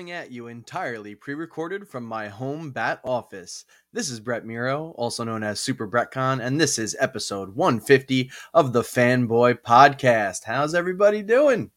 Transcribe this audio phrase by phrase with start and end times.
[0.00, 3.66] Coming at you entirely pre recorded from my home bat office.
[3.92, 8.72] This is Brett Miro, also known as Super BrettCon, and this is episode 150 of
[8.72, 10.44] the Fanboy Podcast.
[10.44, 11.70] How's everybody doing?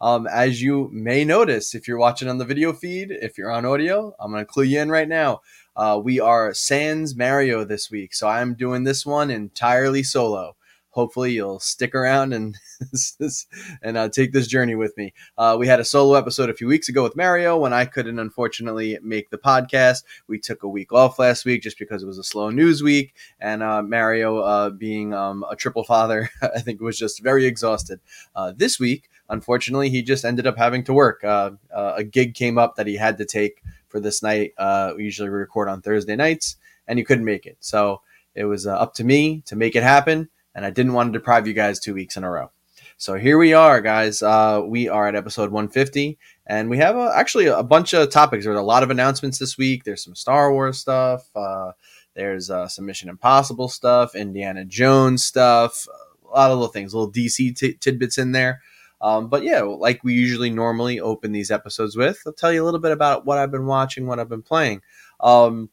[0.00, 3.64] Um, as you may notice, if you're watching on the video feed, if you're on
[3.64, 5.42] audio, I'm going to clue you in right now.
[5.76, 10.56] Uh, we are Sans Mario this week, so I'm doing this one entirely solo
[10.90, 12.56] hopefully you'll stick around and
[13.82, 15.12] and uh, take this journey with me.
[15.36, 18.18] Uh, we had a solo episode a few weeks ago with Mario when I couldn't
[18.18, 20.04] unfortunately make the podcast.
[20.26, 23.14] We took a week off last week just because it was a slow news week,
[23.40, 28.00] and uh, Mario, uh, being um, a triple father, I think was just very exhausted.
[28.34, 31.22] Uh, this week, unfortunately, he just ended up having to work.
[31.24, 34.52] Uh, a gig came up that he had to take for this night.
[34.96, 37.56] we usually record on Thursday nights, and he couldn't make it.
[37.60, 38.02] So
[38.34, 41.46] it was up to me to make it happen and I didn't want to deprive
[41.46, 42.50] you guys two weeks in a row.
[42.96, 44.22] So here we are, guys.
[44.22, 48.44] Uh, we are at episode 150, and we have a, actually a bunch of topics.
[48.44, 49.84] There's a lot of announcements this week.
[49.84, 51.28] There's some Star Wars stuff.
[51.36, 51.72] Uh,
[52.14, 55.86] there's uh, some Mission Impossible stuff, Indiana Jones stuff,
[56.24, 58.60] a lot of little things, little DC t- tidbits in there.
[59.00, 62.66] Um, but yeah, like we usually normally open these episodes with, I'll tell you a
[62.66, 64.82] little bit about what I've been watching, what I've been playing.
[65.20, 65.70] Um,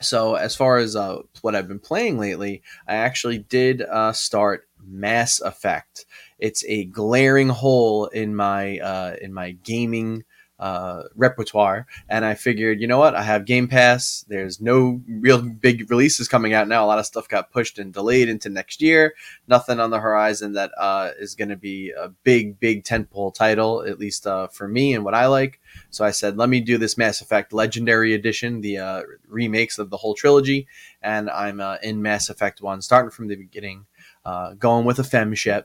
[0.00, 4.68] so as far as uh, what I've been playing lately, I actually did uh, start
[4.84, 6.06] Mass Effect.
[6.38, 10.24] It's a glaring hole in my uh, in my gaming
[10.58, 11.86] uh, repertoire.
[12.08, 13.14] And I figured, you know what?
[13.14, 14.24] I have Game Pass.
[14.28, 16.84] There's no real big releases coming out now.
[16.84, 19.14] A lot of stuff got pushed and delayed into next year.
[19.46, 23.84] Nothing on the horizon that uh, is going to be a big, big tentpole title,
[23.86, 25.60] at least uh, for me and what I like.
[25.90, 29.90] So I said, let me do this Mass Effect Legendary Edition, the uh, remakes of
[29.90, 30.66] the whole trilogy.
[31.02, 33.86] And I'm uh, in Mass Effect 1, starting from the beginning,
[34.24, 35.64] uh, going with a FemShep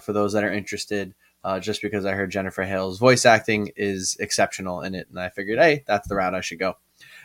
[0.00, 1.14] for those that are interested
[1.46, 5.28] uh, just because I heard Jennifer Hale's voice acting is exceptional in it, and I
[5.28, 6.74] figured, hey, that's the route I should go.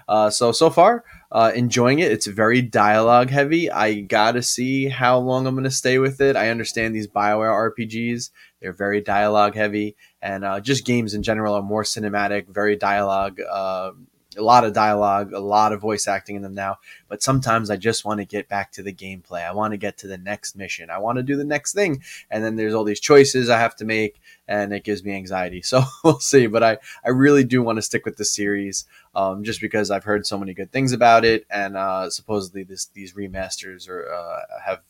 [0.07, 2.11] Uh, so so far, uh, enjoying it.
[2.11, 3.71] It's very dialogue heavy.
[3.71, 6.35] I gotta see how long I'm gonna stay with it.
[6.35, 8.29] I understand these Bioware RPGs;
[8.61, 13.39] they're very dialogue heavy, and uh, just games in general are more cinematic, very dialogue
[13.41, 13.91] uh,
[14.38, 16.78] a lot of dialogue, a lot of voice acting in them now.
[17.09, 19.46] But sometimes I just want to get back to the gameplay.
[19.46, 20.90] I want to get to the next mission.
[20.90, 22.02] I want to do the next thing.
[22.30, 25.62] And then there's all these choices I have to make, and it gives me anxiety.
[25.72, 26.47] So we'll see.
[26.47, 30.03] But I, I really do want to stick with the series um, just because I've
[30.03, 31.46] heard so many good things about it.
[31.50, 34.81] And uh, supposedly this, these remasters are, uh, have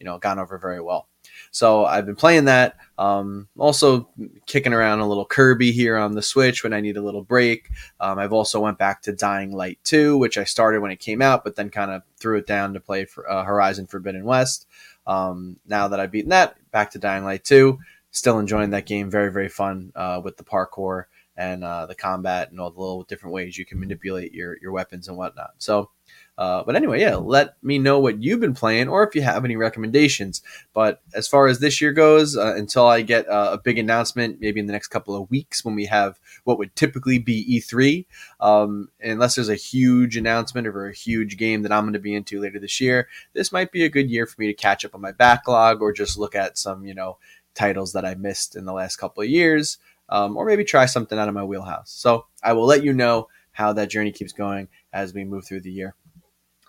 [0.00, 1.06] you know gone over very well.
[1.54, 2.74] So I've been playing that.
[2.98, 4.08] Um, also
[4.44, 7.70] kicking around a little Kirby here on the Switch when I need a little break.
[8.00, 11.22] Um, I've also went back to Dying Light 2, which I started when it came
[11.22, 14.66] out, but then kind of threw it down to play for uh, Horizon Forbidden West.
[15.06, 17.78] Um, now that I've beaten that, back to Dying Light 2.
[18.10, 19.08] Still enjoying that game.
[19.08, 21.04] Very, very fun uh, with the parkour
[21.36, 24.72] and uh, the combat and all the little different ways you can manipulate your, your
[24.72, 25.52] weapons and whatnot.
[25.58, 25.90] So
[26.36, 29.44] uh, but anyway, yeah, let me know what you've been playing or if you have
[29.44, 30.42] any recommendations.
[30.72, 34.40] But as far as this year goes, uh, until I get uh, a big announcement,
[34.40, 38.06] maybe in the next couple of weeks when we have what would typically be E3,
[38.40, 42.14] um, unless there's a huge announcement or a huge game that I'm going to be
[42.14, 44.94] into later this year, this might be a good year for me to catch up
[44.94, 47.18] on my backlog or just look at some, you know,
[47.54, 49.78] titles that I missed in the last couple of years,
[50.08, 51.92] um, or maybe try something out of my wheelhouse.
[51.92, 55.60] So I will let you know how that journey keeps going as we move through
[55.60, 55.94] the year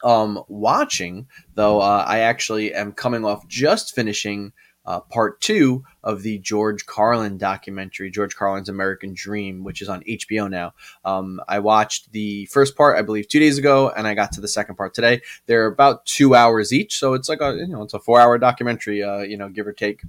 [0.05, 4.53] um, watching, though, uh, I actually am coming off just finishing
[4.85, 10.03] uh, part two of the George Carlin documentary, George Carlin's American Dream, which is on
[10.03, 10.75] HBO now.
[11.03, 14.41] Um, I watched the first part, I believe, two days ago, and I got to
[14.41, 15.21] the second part today.
[15.47, 18.37] They're about two hours each, so it's like a you know it's a four hour
[18.37, 20.03] documentary, uh, you know, give or take.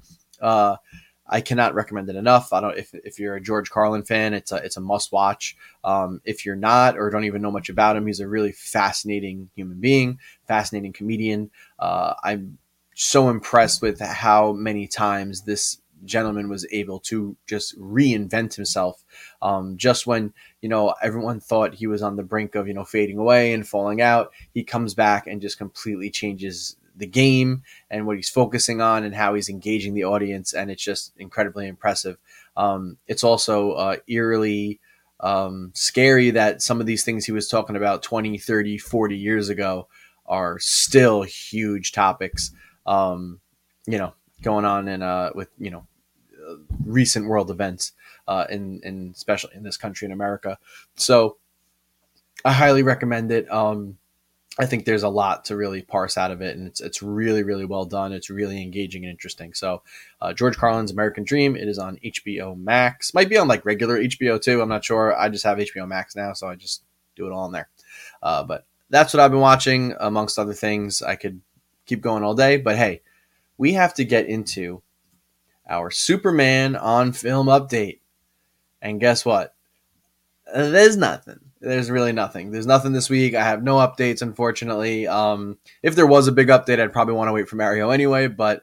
[1.29, 2.53] I cannot recommend it enough.
[2.53, 5.57] I don't if, if you're a George Carlin fan, it's a it's a must watch.
[5.85, 9.51] Um, if you're not or don't even know much about him, he's a really fascinating
[9.55, 11.51] human being, fascinating comedian.
[11.79, 12.59] Uh, I'm
[12.95, 19.03] so impressed with how many times this gentleman was able to just reinvent himself.
[19.43, 22.85] Um, just when you know everyone thought he was on the brink of you know
[22.85, 28.07] fading away and falling out, he comes back and just completely changes the game and
[28.07, 32.17] what he's focusing on and how he's engaging the audience, and it's just incredibly impressive.
[32.57, 34.81] Um, it's also uh, eerily
[35.21, 39.49] um, scary that some of these things he was talking about 20, 30, 40 years
[39.49, 39.89] ago
[40.27, 42.51] are still huge topics.
[42.87, 43.41] Um,
[43.87, 45.87] you know, going on in uh, with you know
[46.85, 47.93] recent world events
[48.29, 50.59] uh, in in especially in this country in America.
[50.97, 51.37] So
[52.45, 53.51] I highly recommend it.
[53.51, 53.99] Um,
[54.59, 57.43] I think there's a lot to really parse out of it, and it's it's really
[57.43, 58.13] really well done.
[58.13, 59.53] It's really engaging and interesting.
[59.53, 59.83] So,
[60.21, 61.57] uh, George Carlin's American Dream.
[61.57, 63.13] It is on HBO Max.
[63.13, 64.63] Might be on like regular HBO too.
[64.63, 65.15] I'm not sure.
[65.15, 66.83] I just have HBO Max now, so I just
[67.17, 67.69] do it all in there.
[68.23, 71.03] Uh, but that's what I've been watching, amongst other things.
[71.03, 71.41] I could
[71.85, 73.03] keep going all day, but hey,
[73.59, 74.83] we have to get into
[75.69, 78.01] our Superman on film update.
[78.81, 79.55] And guess what?
[80.55, 81.41] There's nothing.
[81.67, 82.53] There's really nothing.
[82.53, 83.35] There's nothing this week.
[83.35, 85.09] I have no updates, unfortunately.
[85.09, 88.29] Um, if there was a big update, I'd probably want to wait for Mario anyway,
[88.29, 88.63] but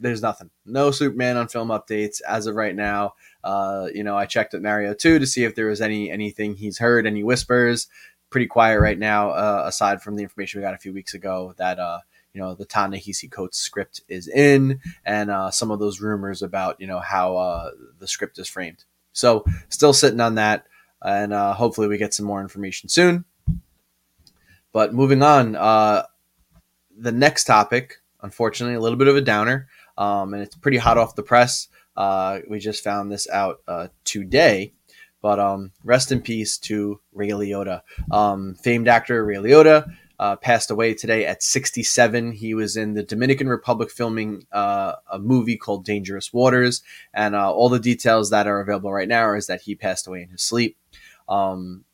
[0.00, 0.50] there's nothing.
[0.66, 3.14] No Superman on film updates as of right now.
[3.44, 6.56] Uh, you know, I checked at Mario too to see if there was any anything
[6.56, 7.86] he's heard, any whispers.
[8.30, 11.54] Pretty quiet right now, uh, aside from the information we got a few weeks ago
[11.58, 12.00] that uh,
[12.32, 16.80] you know the Ta-Nehisi Coates script is in, and uh, some of those rumors about
[16.80, 17.70] you know how uh,
[18.00, 18.82] the script is framed.
[19.12, 20.66] So still sitting on that,
[21.04, 23.24] and uh, hopefully we get some more information soon.
[24.72, 26.04] But moving on, uh,
[26.96, 30.98] the next topic, unfortunately, a little bit of a downer, um, and it's pretty hot
[30.98, 31.68] off the press.
[31.96, 34.72] Uh, we just found this out uh, today.
[35.22, 37.80] But um, rest in peace to Ray Liotta,
[38.10, 42.32] um, famed actor Ray Liotta uh, passed away today at 67.
[42.32, 46.82] He was in the Dominican Republic filming uh, a movie called Dangerous Waters,
[47.14, 50.28] and all the details that are available right now is that he passed away in
[50.28, 50.76] his sleep.
[51.28, 51.84] Um,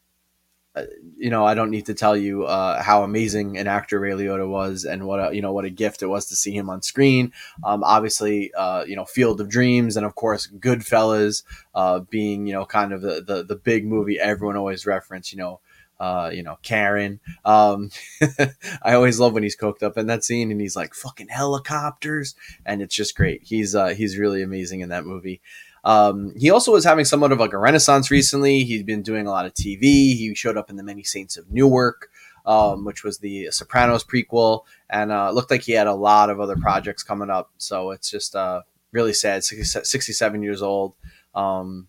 [0.76, 0.84] uh,
[1.16, 4.48] you know, I don't need to tell you uh, how amazing an actor Ray Liotta
[4.48, 6.80] was, and what a you know what a gift it was to see him on
[6.82, 7.32] screen.
[7.64, 11.42] Um, obviously, uh, you know, Field of Dreams, and of course, Goodfellas,
[11.74, 15.32] uh, being you know kind of the, the the big movie everyone always reference.
[15.32, 15.60] You know,
[15.98, 17.20] uh, you know, Karen.
[17.44, 17.90] Um,
[18.82, 22.34] I always love when he's coked up in that scene and he's like fucking helicopters,
[22.64, 23.42] and it's just great.
[23.42, 25.40] He's uh, he's really amazing in that movie.
[25.84, 28.64] Um, he also was having somewhat of like a renaissance recently.
[28.64, 29.80] He's been doing a lot of TV.
[29.80, 32.10] He showed up in the Many Saints of Newark,
[32.44, 36.40] um, which was the Sopranos prequel, and uh, looked like he had a lot of
[36.40, 37.50] other projects coming up.
[37.58, 38.62] So it's just uh,
[38.92, 39.44] really sad.
[39.44, 40.94] 60, 67 years old.
[41.34, 41.88] Um,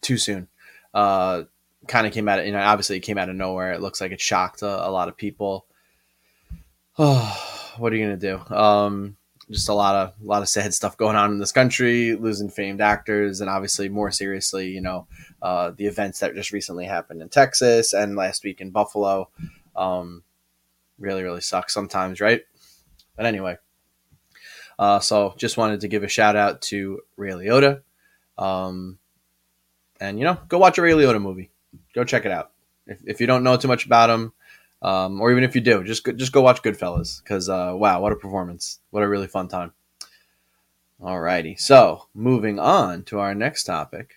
[0.00, 0.48] too soon.
[0.94, 1.44] Uh,
[1.86, 3.72] kind of came out of, you know, obviously it came out of nowhere.
[3.72, 5.66] It looks like it shocked a, a lot of people.
[6.98, 8.54] Oh, what are you going to do?
[8.54, 9.15] Um,
[9.50, 12.50] just a lot of a lot of sad stuff going on in this country, losing
[12.50, 15.06] famed actors, and obviously more seriously, you know,
[15.42, 19.28] uh, the events that just recently happened in Texas and last week in Buffalo.
[19.74, 20.22] Um,
[20.98, 22.42] really, really sucks sometimes, right?
[23.16, 23.56] But anyway,
[24.78, 27.82] uh, so just wanted to give a shout out to Ray Liotta.
[28.38, 28.98] Um,
[30.00, 31.50] and you know, go watch a Ray Liotta movie
[31.96, 32.52] go check it out.
[32.86, 34.32] If, if you don't know too much about him,
[34.86, 38.00] um, or even if you do, just go, just go watch Goodfellas because uh, wow,
[38.00, 38.78] what a performance!
[38.90, 39.72] What a really fun time.
[41.02, 44.14] Alrighty, so moving on to our next topic: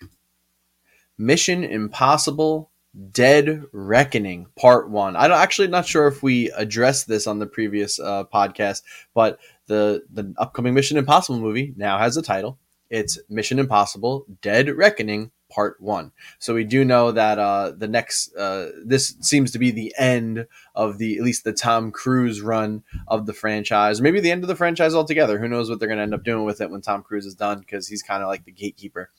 [1.18, 2.70] Mission Impossible:
[3.10, 5.16] Dead Reckoning Part One.
[5.16, 8.82] I'm actually not sure if we addressed this on the previous uh, podcast,
[9.12, 12.60] but the the upcoming Mission Impossible movie now has a title.
[12.90, 16.12] It's Mission Impossible: Dead Reckoning part one.
[16.38, 20.46] So we do know that uh, the next uh, this seems to be the end
[20.74, 24.48] of the at least the Tom Cruise run of the franchise, maybe the end of
[24.48, 25.38] the franchise altogether.
[25.38, 27.34] Who knows what they're going to end up doing with it when Tom Cruise is
[27.34, 29.10] done because he's kind of like the gatekeeper.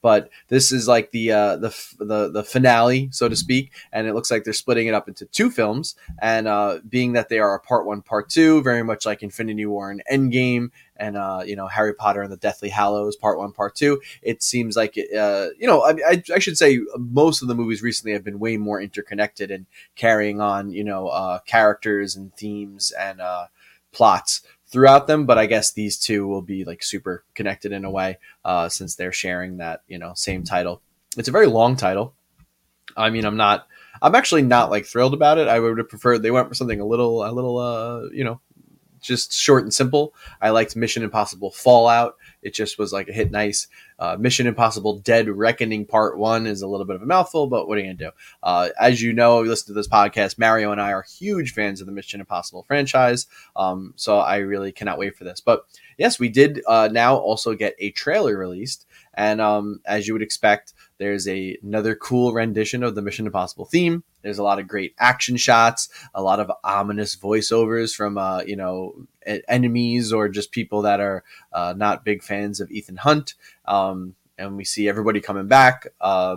[0.00, 4.14] But this is like the uh, the the the finale, so to speak, and it
[4.14, 5.96] looks like they're splitting it up into two films.
[6.20, 9.66] And uh, being that they are a part one, part two, very much like Infinity
[9.66, 13.52] War and Endgame, and uh, you know Harry Potter and the Deathly Hallows Part One,
[13.52, 14.00] Part Two.
[14.22, 18.12] It seems like uh, you know I, I, should say most of the movies recently
[18.12, 23.20] have been way more interconnected and carrying on you know uh, characters and themes and
[23.20, 23.46] uh,
[23.92, 25.26] plots throughout them.
[25.26, 28.94] But I guess these two will be like super connected in a way uh, since
[28.94, 30.80] they're sharing that you know same title.
[31.16, 32.14] It's a very long title.
[32.96, 33.66] I mean, I'm not.
[34.00, 35.48] I'm actually not like thrilled about it.
[35.48, 38.40] I would have preferred they went for something a little, a little, uh, you know,
[39.00, 40.14] just short and simple.
[40.40, 42.16] I liked Mission Impossible Fallout.
[42.42, 43.66] It just was like a hit nice.
[43.98, 47.66] Uh, Mission Impossible Dead Reckoning Part 1 is a little bit of a mouthful, but
[47.66, 48.10] what are you going to do?
[48.42, 51.80] Uh, as you know, you listen to this podcast, Mario and I are huge fans
[51.80, 53.26] of the Mission Impossible franchise.
[53.56, 55.40] Um, so I really cannot wait for this.
[55.40, 58.86] But yes, we did uh, now also get a trailer released.
[59.18, 63.64] And um, as you would expect, there's a, another cool rendition of the Mission Impossible
[63.64, 64.04] theme.
[64.22, 68.54] There's a lot of great action shots, a lot of ominous voiceovers from uh, you
[68.54, 68.94] know
[69.48, 73.34] enemies or just people that are uh, not big fans of Ethan Hunt.
[73.64, 75.88] Um, and we see everybody coming back.
[76.00, 76.36] Uh,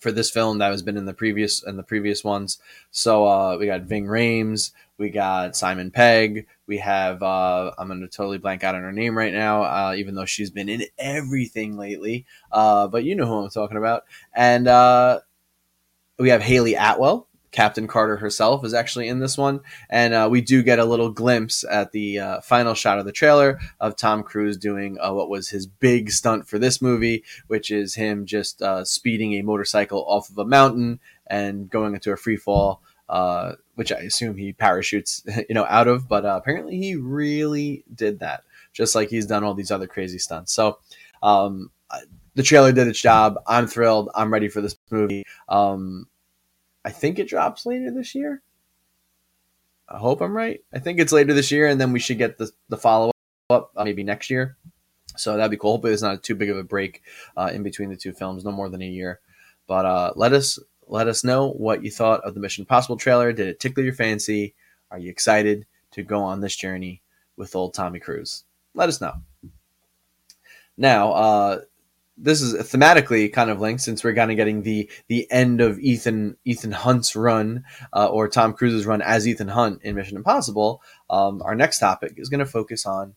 [0.00, 2.58] for this film that has been in the previous and the previous ones.
[2.90, 8.00] So uh, we got Ving Rhames, we got Simon Pegg, we have uh, I'm going
[8.00, 10.84] to totally blank out on her name right now, uh, even though she's been in
[10.98, 12.26] everything lately.
[12.50, 15.20] Uh, but you know who I'm talking about, and uh,
[16.18, 20.40] we have Hayley Atwell Captain Carter herself is actually in this one, and uh, we
[20.40, 24.22] do get a little glimpse at the uh, final shot of the trailer of Tom
[24.22, 28.62] Cruise doing uh, what was his big stunt for this movie, which is him just
[28.62, 32.82] uh, speeding a motorcycle off of a mountain and going into a free fall.
[33.08, 37.84] Uh, which I assume he parachutes, you know, out of, but uh, apparently he really
[37.94, 40.52] did that, just like he's done all these other crazy stunts.
[40.52, 40.78] So,
[41.22, 41.70] um,
[42.36, 43.36] the trailer did its job.
[43.46, 44.10] I'm thrilled.
[44.14, 45.24] I'm ready for this movie.
[45.48, 46.06] Um,
[46.86, 48.42] I think it drops later this year.
[49.88, 50.62] I hope I'm right.
[50.72, 53.10] I think it's later this year, and then we should get the, the follow
[53.50, 54.56] up uh, maybe next year.
[55.16, 55.72] So that'd be cool.
[55.72, 57.02] Hopefully, it's not too big of a break
[57.36, 59.18] uh, in between the two films, no more than a year.
[59.66, 63.32] But uh, let us let us know what you thought of the Mission Impossible trailer.
[63.32, 64.54] Did it tickle your fancy?
[64.92, 67.02] Are you excited to go on this journey
[67.36, 68.44] with old Tommy Cruise?
[68.74, 69.14] Let us know.
[70.76, 71.60] Now, uh,
[72.16, 75.78] this is thematically kind of linked since we're kind of getting the the end of
[75.78, 80.82] Ethan Ethan Hunt's run uh, or Tom Cruise's run as Ethan Hunt in Mission Impossible.
[81.10, 83.14] Um, our next topic is going to focus on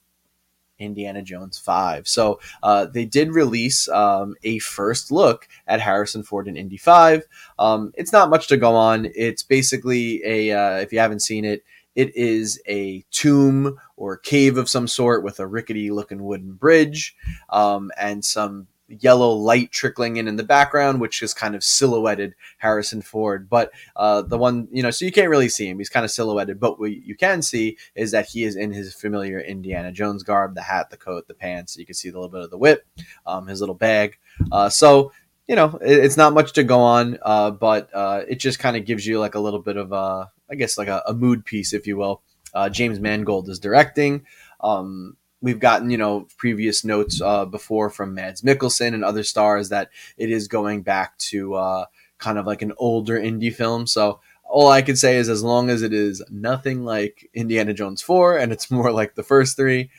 [0.80, 2.08] Indiana Jones 5.
[2.08, 7.24] So uh, they did release um, a first look at Harrison Ford in Indy 5.
[7.60, 9.10] Um, it's not much to go on.
[9.14, 11.64] It's basically a, uh, if you haven't seen it,
[11.96, 17.16] it is a tomb or cave of some sort with a rickety looking wooden bridge
[17.50, 22.36] um, and some yellow light trickling in in the background, which is kind of silhouetted
[22.58, 23.50] Harrison Ford.
[23.50, 25.78] But uh, the one, you know, so you can't really see him.
[25.78, 26.60] He's kind of silhouetted.
[26.60, 30.56] But what you can see is that he is in his familiar Indiana Jones garb
[30.56, 31.78] the hat, the coat, the pants.
[31.78, 32.86] You can see a little bit of the whip,
[33.26, 34.18] um, his little bag.
[34.52, 35.12] Uh, so,
[35.48, 38.76] you know, it, it's not much to go on, uh, but uh, it just kind
[38.76, 41.46] of gives you like a little bit of a, I guess, like a, a mood
[41.46, 42.22] piece, if you will.
[42.54, 44.26] Uh, James Mangold is directing.
[44.62, 49.70] Um, we've gotten you know previous notes uh, before from Mads Mikkelsen and other stars
[49.70, 51.86] that it is going back to uh,
[52.18, 53.88] kind of like an older Indy film.
[53.88, 58.02] So all I can say is as long as it is nothing like Indiana Jones
[58.02, 59.90] four and it's more like the first three,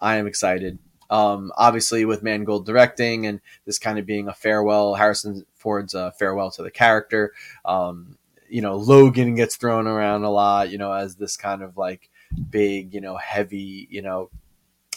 [0.00, 0.78] I am excited.
[1.10, 6.50] Um, obviously, with Mangold directing and this kind of being a farewell, Harrison Ford's farewell
[6.50, 7.32] to the character.
[7.64, 8.18] Um,
[8.50, 12.10] you know, Logan gets thrown around a lot, you know, as this kind of like
[12.50, 14.30] big, you know, heavy, you know,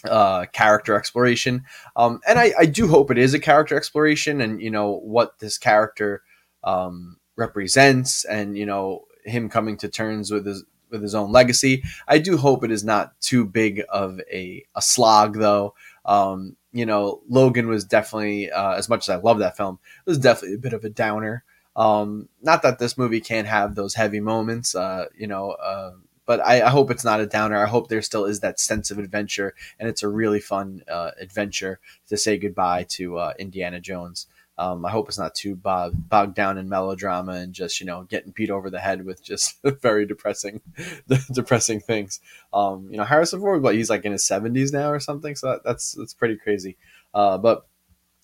[0.05, 1.63] uh, character exploration.
[1.95, 5.39] Um, and I, I, do hope it is a character exploration and, you know, what
[5.39, 6.23] this character
[6.63, 11.83] um, represents and, you know, him coming to terms with his with his own legacy.
[12.07, 15.73] I do hope it is not too big of a, a slog though.
[16.05, 20.09] Um, you know, Logan was definitely, uh, as much as I love that film, it
[20.09, 21.43] was definitely a bit of a downer.
[21.75, 25.91] Um, not that this movie can't have those heavy moments, uh, you know, uh,
[26.25, 27.63] but I, I, hope it's not a downer.
[27.63, 31.11] I hope there still is that sense of adventure, and it's a really fun uh,
[31.19, 34.27] adventure to say goodbye to uh, Indiana Jones.
[34.57, 38.03] Um, I hope it's not too bogged, bogged down in melodrama and just you know
[38.03, 40.61] getting beat over the head with just very depressing,
[41.33, 42.19] depressing things.
[42.53, 45.47] Um, you know Harrison Ford, but he's like in his seventies now or something, so
[45.47, 46.77] that, that's that's pretty crazy.
[47.13, 47.65] Uh, but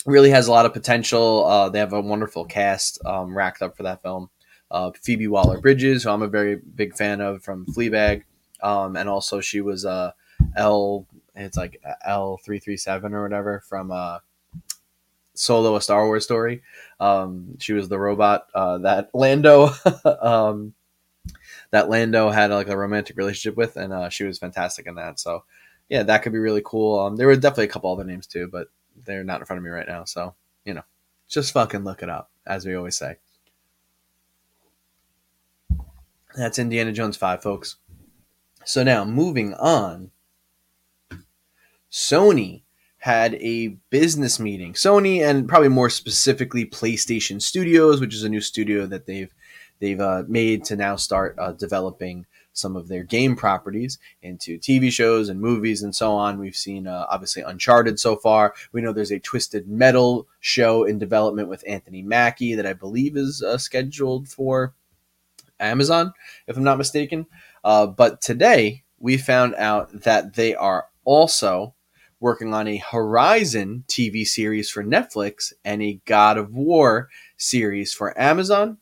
[0.06, 1.46] really has a lot of potential.
[1.46, 4.30] Uh, they have a wonderful cast um, racked up for that film
[4.72, 8.24] uh, Phoebe Waller Bridges, who I'm a very big fan of from Fleabag,
[8.62, 10.12] um, and also she was uh,
[10.56, 11.06] L.
[11.36, 14.20] It's like L three three seven or whatever from uh,
[15.34, 16.64] Solo: A Star Wars Story.
[17.00, 19.70] Um, she was the robot uh, that Lando.
[20.22, 20.74] um,
[21.72, 25.20] that Lando had like a romantic relationship with, and uh, she was fantastic in that.
[25.20, 25.44] So,
[25.90, 27.00] yeah, that could be really cool.
[27.00, 28.68] Um, there were definitely a couple other names too, but
[29.06, 30.06] they're not in front of me right now.
[30.06, 30.84] So, you know,
[31.28, 33.18] just fucking look it up, as we always say.
[36.38, 37.78] That's Indiana Jones 5, folks.
[38.64, 40.12] So now, moving on.
[41.92, 42.62] Sony
[43.00, 44.74] had a business meeting.
[44.74, 49.34] Sony and probably more specifically PlayStation Studios, which is a new studio that they've
[49.80, 54.92] they've uh, made to now start uh, developing some of their game properties into TV
[54.92, 56.40] shows and movies and so on.
[56.40, 58.54] We've seen uh, obviously Uncharted so far.
[58.72, 63.18] We know there's a Twisted Metal show in development with Anthony Mackie that I believe
[63.18, 64.74] is uh, scheduled for
[65.60, 66.14] Amazon,
[66.48, 67.26] if I'm not mistaken.
[67.64, 71.74] Uh, but today we found out that they are also
[72.20, 78.20] working on a Horizon TV series for Netflix and a God of War series for
[78.20, 78.78] Amazon.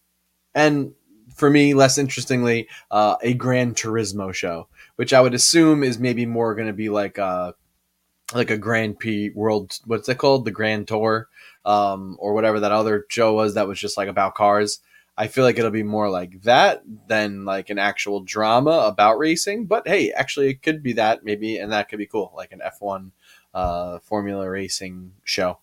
[0.54, 0.94] And
[1.36, 6.26] for me, less interestingly, uh, a Gran Turismo show, which I would assume is maybe
[6.26, 7.52] more going to be like a, uh,
[8.34, 10.46] like a Grand P World, what's it called?
[10.46, 11.28] The Grand Tour,
[11.64, 14.80] um, or whatever that other show was that was just like about cars.
[15.18, 19.66] I feel like it'll be more like that than like an actual drama about racing.
[19.66, 22.62] But hey, actually, it could be that maybe, and that could be cool, like an
[22.66, 23.12] F1
[23.54, 25.60] uh, Formula racing show.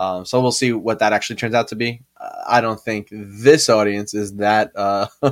[0.00, 2.02] Um, so we'll see what that actually turns out to be.
[2.16, 5.08] Uh, I don't think this audience is that uh,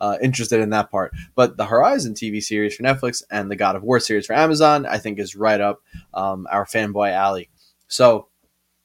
[0.00, 1.12] uh, interested in that part.
[1.36, 4.86] But the Horizon TV series for Netflix and the God of War series for Amazon,
[4.86, 5.82] I think, is right up
[6.12, 7.48] um, our fanboy alley.
[7.86, 8.26] So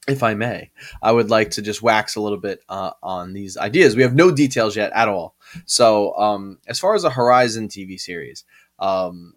[0.08, 0.70] if I may,
[1.02, 3.96] I would like to just wax a little bit uh, on these ideas.
[3.96, 5.34] We have no details yet at all.
[5.66, 8.44] So, um, as far as a Horizon TV series,
[8.78, 9.34] um,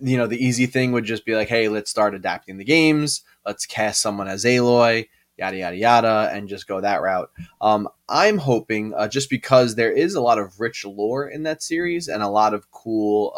[0.00, 3.22] you know, the easy thing would just be like, hey, let's start adapting the games.
[3.46, 7.30] Let's cast someone as Aloy, yada, yada, yada, and just go that route.
[7.60, 11.62] Um, I'm hoping, uh, just because there is a lot of rich lore in that
[11.62, 13.32] series and a lot of cool.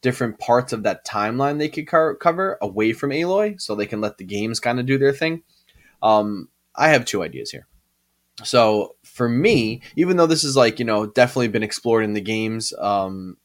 [0.00, 4.18] Different parts of that timeline they could cover away from Aloy, so they can let
[4.18, 5.42] the games kind of do their thing.
[6.02, 7.66] Um, I have two ideas here.
[8.44, 12.20] So for me, even though this is like you know definitely been explored in the
[12.20, 13.36] games, um,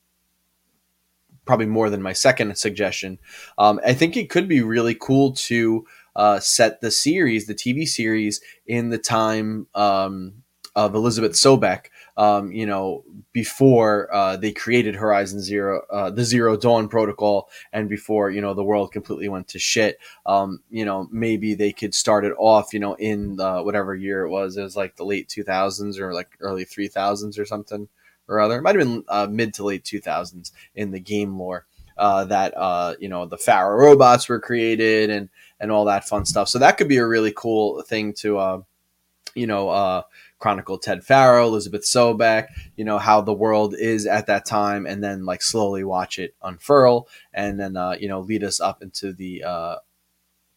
[1.46, 3.18] probably more than my second suggestion,
[3.58, 7.88] um, I think it could be really cool to uh, set the series, the TV
[7.88, 10.44] series, in the time um,
[10.76, 16.56] of Elizabeth Sobek um, you know, before uh, they created Horizon Zero, uh, the Zero
[16.56, 19.98] Dawn protocol, and before you know the world completely went to shit.
[20.26, 24.24] Um, you know, maybe they could start it off, you know, in the, whatever year
[24.24, 24.58] it was.
[24.58, 27.88] It was like the late two thousands or like early three thousands or something
[28.28, 28.58] or other.
[28.58, 31.66] It might have been uh, mid to late two thousands in the game lore.
[31.96, 35.30] Uh, that uh, you know the Faro robots were created and
[35.60, 36.50] and all that fun stuff.
[36.50, 38.62] So that could be a really cool thing to uh,
[39.36, 40.02] you know uh,
[40.44, 45.02] chronicle Ted Faro, Elizabeth Sobek, you know, how the world is at that time, and
[45.02, 49.14] then like slowly watch it unfurl, and then uh, you know lead us up into
[49.14, 49.78] the uh,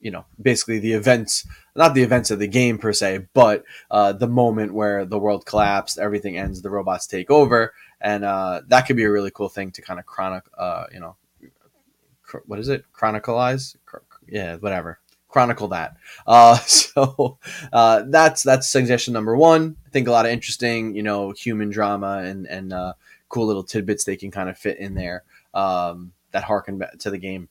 [0.01, 1.47] you know basically the events,
[1.77, 5.47] not the events of the game per se, but uh, the moment where the world
[5.47, 9.49] collapsed, everything ends, the robots take over, and uh, that could be a really cool
[9.49, 11.15] thing to kind of chronic, uh, you know,
[12.25, 13.77] cr- what is it, chronicleize,
[14.27, 14.99] yeah, whatever
[15.37, 15.99] chronicle that.
[16.27, 17.39] Uh, so
[17.71, 19.77] uh, that's that's suggestion number one.
[19.87, 22.95] I think a lot of interesting, you know, human drama and and uh,
[23.29, 27.19] cool little tidbits they can kind of fit in there um, that harken to the
[27.19, 27.51] game.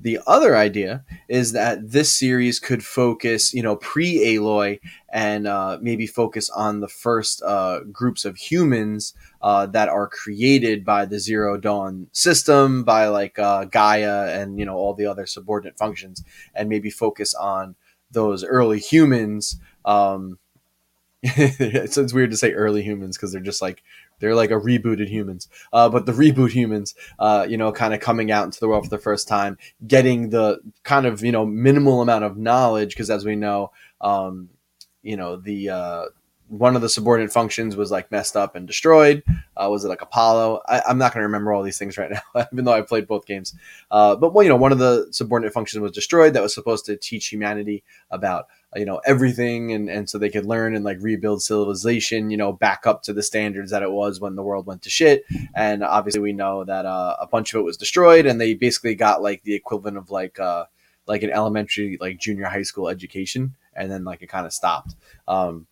[0.00, 4.80] The other idea is that this series could focus, you know, pre Aloy
[5.12, 10.84] and uh, maybe focus on the first uh, groups of humans uh, that are created
[10.84, 15.26] by the Zero Dawn system, by like uh, Gaia and, you know, all the other
[15.26, 16.22] subordinate functions,
[16.54, 17.74] and maybe focus on
[18.10, 19.58] those early humans.
[19.84, 20.38] Um,
[21.22, 23.82] it's, it's weird to say early humans because they're just like
[24.20, 25.48] they're like a rebooted humans.
[25.72, 28.84] Uh, but the reboot humans, uh, you know, kind of coming out into the world
[28.84, 33.10] for the first time, getting the kind of you know minimal amount of knowledge because
[33.10, 34.48] as we know, um,
[35.02, 36.04] you know the uh,
[36.50, 39.22] one of the subordinate functions was like messed up and destroyed.
[39.56, 40.60] Uh, was it like Apollo?
[40.66, 43.06] I, am not going to remember all these things right now, even though I played
[43.06, 43.54] both games.
[43.90, 46.86] Uh, but well, you know, one of the subordinate functions was destroyed that was supposed
[46.86, 50.98] to teach humanity about you know everything and and so they could learn and like
[51.00, 54.66] rebuild civilization you know back up to the standards that it was when the world
[54.66, 55.24] went to shit.
[55.54, 58.94] And obviously we know that uh, a bunch of it was destroyed and they basically
[58.94, 60.66] got like the equivalent of like uh
[61.06, 64.94] like an elementary like junior high school education and then like it kind of stopped.
[65.26, 65.66] Um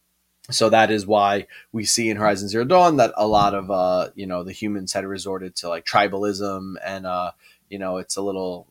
[0.51, 4.09] so that is why we see in Horizon Zero Dawn that a lot of uh,
[4.15, 7.33] you know the humans had resorted to like tribalism and uh,
[7.69, 8.67] you know it's a little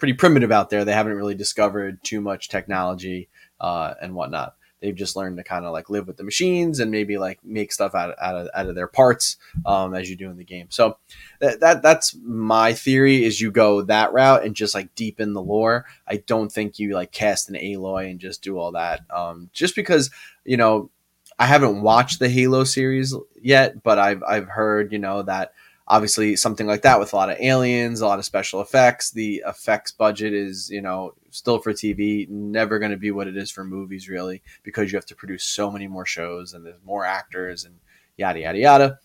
[0.00, 0.84] pretty primitive out there.
[0.84, 3.28] They haven't really discovered too much technology
[3.62, 4.56] uh, and whatnot.
[4.80, 7.72] They've just learned to kind of like live with the machines and maybe like make
[7.72, 10.44] stuff out of, out of, out of their parts um, as you do in the
[10.44, 10.66] game.
[10.70, 10.98] So
[11.38, 15.42] that, that that's my theory is you go that route and just like deepen the
[15.42, 15.86] lore.
[16.08, 19.02] I don't think you like cast an Aloy and just do all that.
[19.08, 20.10] Um, just because
[20.44, 20.90] you know
[21.38, 25.52] I haven't watched the Halo series yet, but I've I've heard you know that
[25.86, 29.10] obviously something like that with a lot of aliens, a lot of special effects.
[29.10, 33.36] The effects budget is, you know, still for TV, never going to be what it
[33.36, 36.82] is for movies, really, because you have to produce so many more shows and there's
[36.84, 37.74] more actors and
[38.16, 38.98] yada, yada, yada.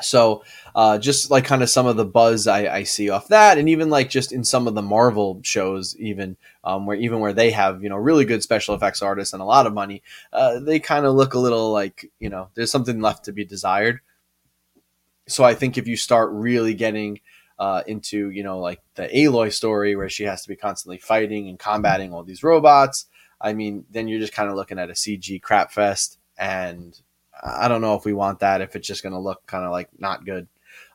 [0.00, 0.44] So,
[0.76, 3.68] uh, just like kind of some of the buzz I, I, see off that, and
[3.68, 7.50] even like just in some of the Marvel shows, even um, where even where they
[7.50, 10.78] have you know really good special effects artists and a lot of money, uh, they
[10.78, 13.98] kind of look a little like you know there's something left to be desired
[15.28, 17.20] so I think if you start really getting
[17.58, 21.48] uh, into you know like the Aloy story where she has to be constantly fighting
[21.48, 23.06] and combating all these robots,
[23.40, 26.98] I mean, then you're just kind of looking at a CG crap fest, and
[27.42, 29.70] I don't know if we want that if it's just going to look kind of
[29.70, 30.48] like not good.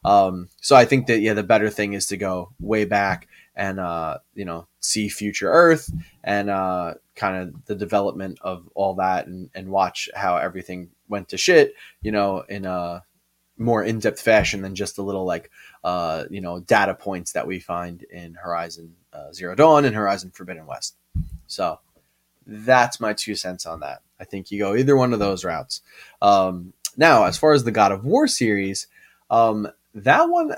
[0.05, 3.79] Um, so I think that yeah, the better thing is to go way back and
[3.79, 5.89] uh, you know see future Earth
[6.23, 11.29] and uh, kind of the development of all that and, and watch how everything went
[11.29, 11.73] to shit.
[12.01, 13.03] You know, in a
[13.57, 15.51] more in-depth fashion than just a little like
[15.83, 20.31] uh, you know data points that we find in Horizon uh, Zero Dawn and Horizon
[20.31, 20.95] Forbidden West.
[21.47, 21.79] So
[22.45, 24.01] that's my two cents on that.
[24.19, 25.81] I think you go either one of those routes.
[26.21, 28.87] Um, now, as far as the God of War series,
[29.29, 30.55] um, that one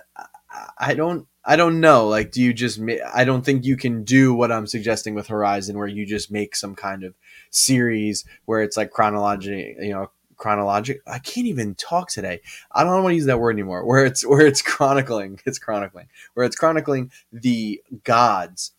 [0.78, 2.08] I don't I don't know.
[2.08, 2.80] Like, do you just?
[2.80, 6.32] Ma- I don't think you can do what I'm suggesting with Horizon, where you just
[6.32, 7.14] make some kind of
[7.52, 11.02] series where it's like chronological, you know, chronologic.
[11.08, 12.42] I can't even talk today.
[12.72, 13.86] I don't want to use that word anymore.
[13.86, 18.72] Where it's where it's chronicling, it's chronicling, where it's chronicling the gods,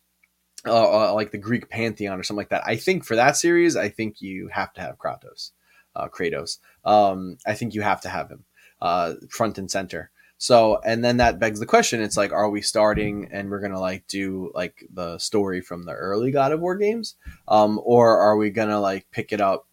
[0.66, 2.66] uh, uh, like the Greek pantheon or something like that.
[2.66, 5.53] I think for that series, I think you have to have Kratos,
[5.95, 6.59] uh, Kratos.
[6.85, 8.45] Um, I think you have to have him
[8.81, 10.11] uh, front and center.
[10.38, 13.81] So, and then that begs the question: It's like, are we starting and we're gonna
[13.81, 17.16] like do like the story from the early God of War games,
[17.49, 19.66] um, or are we gonna like pick it up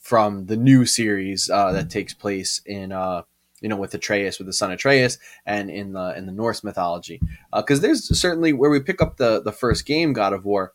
[0.00, 3.22] from the new series uh, that takes place in uh,
[3.60, 7.20] you know with Atreus with the son Atreus and in the in the Norse mythology?
[7.54, 10.72] Because uh, there's certainly where we pick up the the first game God of War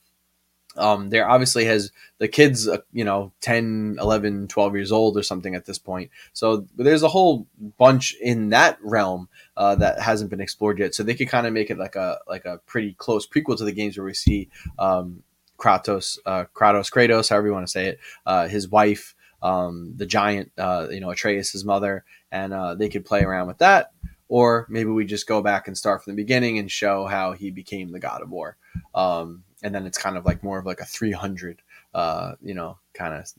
[0.76, 5.24] um, there obviously has the kids uh, you know 10 11 12 years old or
[5.24, 6.10] something at this point.
[6.34, 10.96] So there's a whole bunch in that realm uh, that hasn't been explored yet.
[10.96, 13.66] So they could kind of make it like a like a pretty close prequel to
[13.66, 15.24] the games where we see um,
[15.64, 20.06] kratos uh, kratos kratos however you want to say it uh, his wife um, the
[20.06, 23.92] giant uh, you know atreus his mother and uh, they could play around with that.
[24.28, 27.52] Or maybe we just go back and start from the beginning and show how he
[27.52, 28.58] became the god of war.
[28.96, 31.62] Um, and then it's kind of like more of like a 300
[31.94, 33.32] uh you know kind of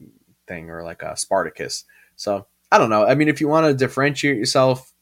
[0.46, 1.84] thing or like a spartacus.
[2.16, 3.04] So i don't know.
[3.04, 4.92] I mean if you want to differentiate yourself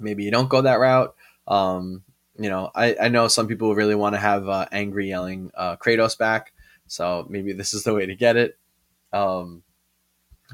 [0.00, 1.14] maybe you don't go that route.
[1.48, 2.04] Um
[2.38, 5.76] you know i i know some people really want to have uh, angry yelling uh
[5.76, 6.52] kratos back
[6.86, 8.58] so maybe this is the way to get it
[9.12, 9.62] um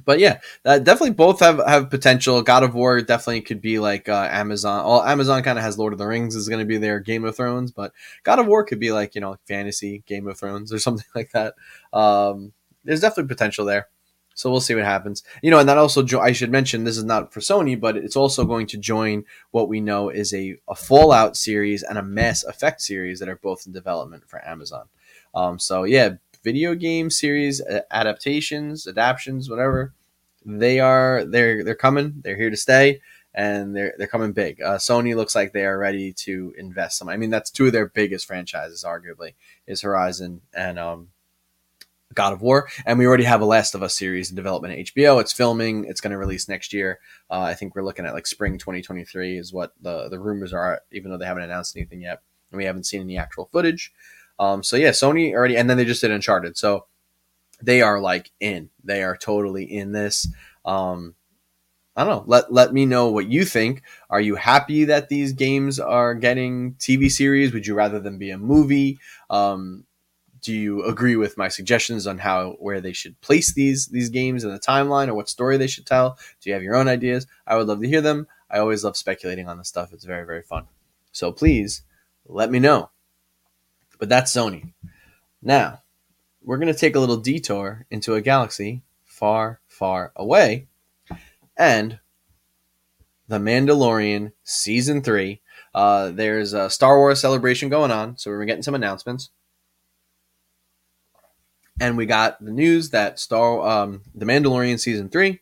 [0.05, 2.42] but yeah, uh, definitely both have have potential.
[2.42, 4.85] God of War definitely could be like uh, Amazon.
[4.85, 7.25] Well, Amazon kind of has Lord of the Rings is going to be their Game
[7.25, 7.92] of Thrones, but
[8.25, 11.31] God of War could be like you know fantasy Game of Thrones or something like
[11.33, 11.55] that.
[11.92, 13.88] Um, there's definitely potential there.
[14.35, 15.23] So we'll see what happens.
[15.42, 17.97] You know, and that also jo- I should mention this is not for Sony, but
[17.97, 22.03] it's also going to join what we know is a, a Fallout series and a
[22.03, 24.88] Mass Effect series that are both in development for Amazon.
[25.35, 29.94] Um, so yeah, video game series adaptations, adaptions, whatever.
[30.44, 32.20] They are they're they're coming.
[32.23, 33.01] They're here to stay,
[33.35, 34.61] and they're they're coming big.
[34.61, 37.09] Uh, Sony looks like they are ready to invest some.
[37.09, 39.35] I mean, that's two of their biggest franchises, arguably,
[39.66, 41.09] is Horizon and um,
[42.12, 44.94] God of War, and we already have a Last of Us series in development at
[44.94, 45.20] HBO.
[45.20, 45.84] It's filming.
[45.84, 47.00] It's going to release next year.
[47.30, 50.82] Uh, I think we're looking at like spring 2023 is what the the rumors are,
[50.92, 53.92] even though they haven't announced anything yet, and we haven't seen any actual footage.
[54.38, 56.56] Um, so yeah, Sony already, and then they just did Uncharted.
[56.56, 56.86] So
[57.62, 58.70] they are like in.
[58.82, 60.28] They are totally in this.
[60.64, 61.14] Um,
[61.96, 62.24] I don't know.
[62.26, 63.82] Let let me know what you think.
[64.10, 67.52] Are you happy that these games are getting TV series?
[67.52, 68.98] Would you rather them be a movie?
[69.30, 69.84] Um,
[70.44, 74.44] do you agree with my suggestions on how where they should place these these games
[74.44, 76.18] in the timeline or what story they should tell?
[76.40, 77.26] Do you have your own ideas?
[77.46, 78.26] I would love to hear them.
[78.50, 79.92] I always love speculating on this stuff.
[79.92, 80.66] It's very very fun.
[81.12, 81.83] So please
[82.26, 82.90] let me know.
[83.98, 84.72] But that's Sony.
[85.42, 85.83] Now,
[86.42, 90.66] we're going to take a little detour into a galaxy far, far away.
[91.57, 92.00] And
[93.28, 95.40] The Mandalorian Season 3.
[95.74, 99.30] Uh, there's a Star Wars celebration going on, so we're getting some announcements.
[101.80, 105.40] And we got the news that Star um, The Mandalorian Season 3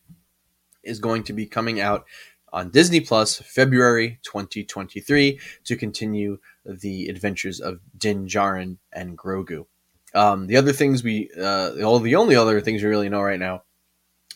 [0.83, 2.05] is going to be coming out
[2.53, 9.67] on Disney Plus February 2023 to continue the adventures of Din Djarin and Grogu.
[10.15, 13.41] Um, the other things we, uh, all the only other things we really know right
[13.41, 13.63] now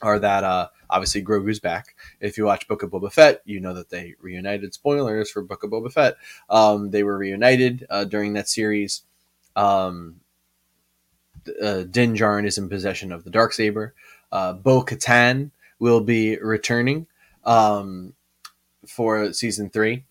[0.02, 1.96] are that uh, obviously Grogu's back.
[2.20, 4.74] If you watch Book of Boba Fett, you know that they reunited.
[4.74, 6.16] Spoilers for Book of Boba Fett.
[6.48, 9.02] Um, they were reunited uh, during that series.
[9.54, 10.20] Um,
[11.62, 13.94] uh, Din Djarin is in possession of the dark saber.
[14.32, 17.06] Uh, Bo Katan will be returning
[17.44, 18.14] um,
[18.86, 20.04] for season three.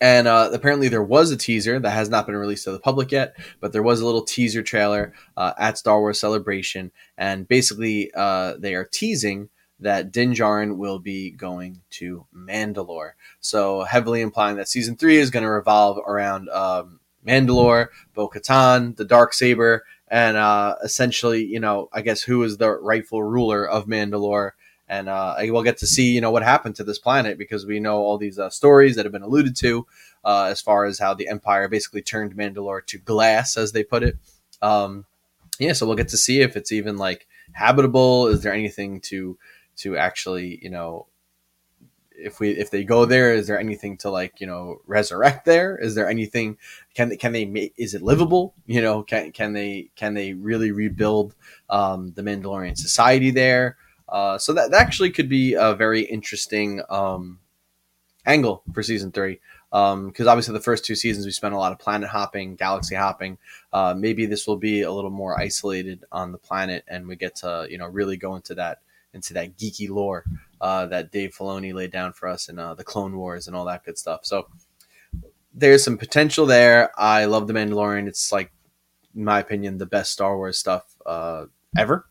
[0.00, 3.10] And uh, apparently, there was a teaser that has not been released to the public
[3.10, 6.90] yet, but there was a little teaser trailer uh, at Star Wars Celebration.
[7.16, 9.48] And basically, uh, they are teasing
[9.80, 13.12] that Din Djarin will be going to Mandalore.
[13.40, 18.96] So, heavily implying that season three is going to revolve around um, Mandalore, Bo Katan,
[18.96, 23.68] the Dark Saber, and uh, essentially, you know, I guess who is the rightful ruler
[23.68, 24.52] of Mandalore
[24.88, 27.80] and uh, we'll get to see you know what happened to this planet because we
[27.80, 29.86] know all these uh, stories that have been alluded to
[30.24, 34.02] uh, as far as how the Empire basically turned Mandalore to glass, as they put
[34.02, 34.16] it.
[34.62, 35.06] Um,
[35.58, 38.26] yeah, so we'll get to see if it's even like habitable.
[38.28, 39.38] Is there anything to
[39.78, 41.06] to actually you know
[42.18, 45.76] if we if they go there, is there anything to like you know resurrect there?
[45.76, 46.58] Is there anything
[46.94, 48.54] can they can they make is it livable?
[48.66, 51.34] You know, can can they can they really rebuild
[51.70, 53.76] um, the Mandalorian society there?
[54.08, 57.40] Uh, so that, that actually could be a very interesting um,
[58.24, 61.72] angle for season three because um, obviously the first two seasons we spent a lot
[61.72, 63.36] of planet hopping, galaxy hopping.
[63.72, 67.34] Uh, maybe this will be a little more isolated on the planet, and we get
[67.36, 68.80] to you know really go into that
[69.12, 70.24] into that geeky lore
[70.66, 73.64] uh, that Dave Filoni laid down for us in uh, the Clone Wars and all
[73.66, 74.20] that good stuff.
[74.24, 74.48] So
[75.54, 76.90] there's some potential there.
[76.98, 78.08] I love the Mandalorian.
[78.08, 78.50] It's like,
[79.14, 81.44] in my opinion, the best Star Wars stuff uh,
[81.78, 82.08] ever.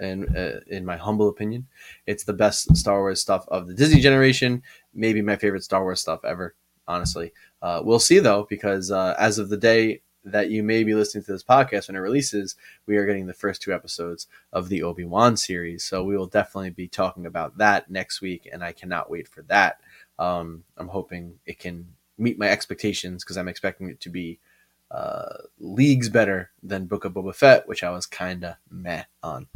[0.00, 1.66] And uh, in my humble opinion,
[2.06, 4.62] it's the best Star Wars stuff of the Disney generation.
[4.92, 6.54] Maybe my favorite Star Wars stuff ever.
[6.86, 10.94] Honestly, uh, we'll see though, because uh, as of the day that you may be
[10.94, 12.56] listening to this podcast when it releases,
[12.86, 15.84] we are getting the first two episodes of the Obi Wan series.
[15.84, 19.42] So we will definitely be talking about that next week, and I cannot wait for
[19.42, 19.80] that.
[20.18, 24.38] Um, I'm hoping it can meet my expectations because I'm expecting it to be
[24.90, 29.48] uh, leagues better than Book of Boba Fett, which I was kind of meh on.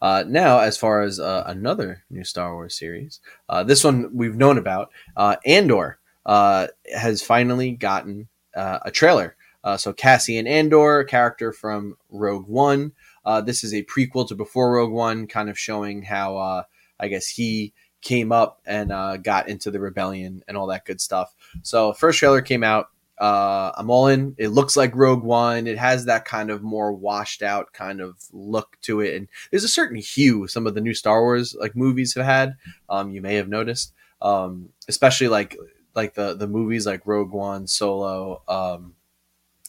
[0.00, 4.36] Uh, now, as far as uh, another new Star Wars series, uh, this one we've
[4.36, 9.36] known about, uh, Andor uh, has finally gotten uh, a trailer.
[9.62, 12.92] Uh, so Cassian Andor, character from Rogue One.
[13.24, 16.62] Uh, this is a prequel to before Rogue One, kind of showing how uh,
[17.00, 21.00] I guess he came up and uh, got into the rebellion and all that good
[21.00, 21.34] stuff.
[21.62, 22.90] So first trailer came out.
[23.18, 24.36] Uh, I'm all in.
[24.38, 25.66] It looks like Rogue One.
[25.66, 29.64] It has that kind of more washed out kind of look to it, and there's
[29.64, 32.56] a certain hue some of the new Star Wars like movies have had.
[32.88, 35.56] Um, you may have noticed, um, especially like
[35.96, 38.94] like the the movies like Rogue One, Solo, um,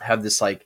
[0.02, 0.66] have this like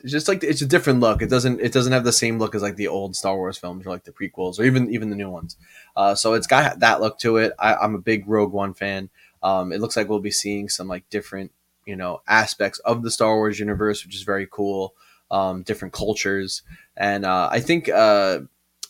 [0.00, 1.22] it's just like it's a different look.
[1.22, 3.86] It doesn't it doesn't have the same look as like the old Star Wars films
[3.86, 5.56] or like the prequels or even even the new ones.
[5.96, 7.52] Uh, so it's got that look to it.
[7.58, 9.10] I, am a big Rogue One fan.
[9.42, 11.52] Um, it looks like we'll be seeing some like different
[11.86, 14.94] you know aspects of the Star Wars universe, which is very cool.
[15.30, 16.62] Um, different cultures,
[16.96, 18.40] and uh, I think uh,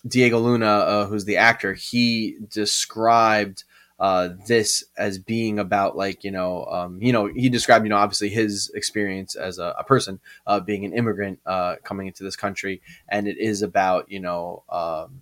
[0.06, 3.64] Diego Luna, uh, who's the actor, he described
[4.02, 7.96] uh, this as being about like you know um, you know he described you know
[7.96, 12.34] obviously his experience as a, a person uh, being an immigrant uh, coming into this
[12.34, 15.20] country and it is about you know um,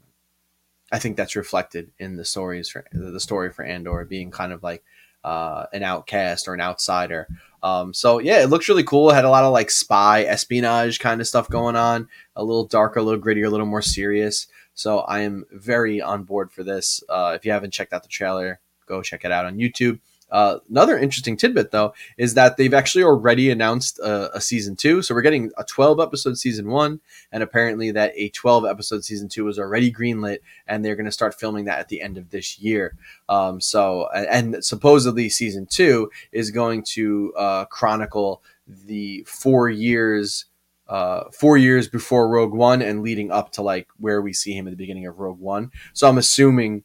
[0.90, 4.62] I think that's reflected in the stories for the story for Andor being kind of
[4.62, 4.82] like
[5.24, 7.28] uh, an outcast or an outsider.
[7.62, 9.10] Um, so yeah, it looks really cool.
[9.10, 12.64] It had a lot of like spy espionage kind of stuff going on, a little
[12.64, 14.46] darker, a little grittier, a little more serious.
[14.72, 17.04] So I am very on board for this.
[17.10, 18.58] Uh, if you haven't checked out the trailer,
[18.90, 20.00] go check it out on YouTube.
[20.30, 25.02] Uh, another interesting tidbit, though, is that they've actually already announced a, a, season two.
[25.02, 27.00] So we're getting a 12 episode season one,
[27.32, 31.12] and apparently that a 12 episode season two was already greenlit, and they're going to
[31.12, 32.96] start filming that at the end of this year.
[33.28, 40.46] Um, so, and supposedly season two is going to uh, chronicle the four years.
[40.88, 44.66] Uh, four years before Rogue One and leading up to like where we see him
[44.66, 45.70] at the beginning of Rogue One.
[45.92, 46.82] So I'm assuming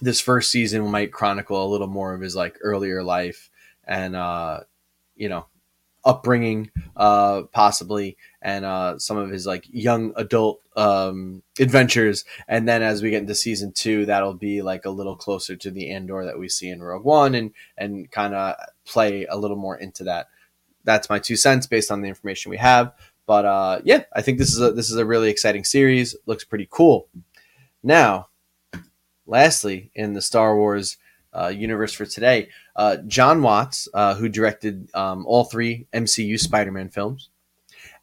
[0.00, 3.50] this first season might chronicle a little more of his like earlier life
[3.84, 4.60] and uh
[5.16, 5.46] you know
[6.04, 12.24] upbringing uh possibly and uh some of his like young adult um adventures.
[12.46, 15.70] And then as we get into season two that'll be like a little closer to
[15.70, 19.56] the andor that we see in rogue one and and kind of play a little
[19.56, 20.26] more into that.
[20.82, 22.92] That's my two cents based on the information we have.
[23.26, 26.14] But uh yeah i think this is a this is a really exciting series.
[26.26, 27.08] Looks pretty cool.
[27.82, 28.28] Now
[29.26, 30.96] lastly, in the Star Wars
[31.32, 36.72] uh, universe for today, uh, Jon Watts, uh, who directed um, all three MCU Spider
[36.72, 37.30] Man films,